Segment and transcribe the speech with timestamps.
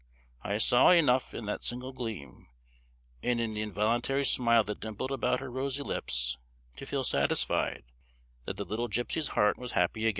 [0.41, 2.47] I saw enough in that single gleam,
[3.21, 6.39] and in the involuntary smile that dimpled about her rosy lips,
[6.77, 7.83] to feel satisfied
[8.45, 10.09] that the little gipsy's heart was happy again.